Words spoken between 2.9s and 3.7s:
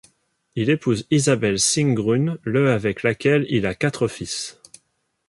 laquelle il